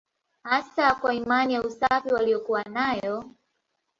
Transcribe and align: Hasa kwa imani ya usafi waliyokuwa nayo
Hasa 0.43 0.95
kwa 0.95 1.13
imani 1.13 1.53
ya 1.53 1.63
usafi 1.63 2.13
waliyokuwa 2.13 2.63
nayo 2.63 3.25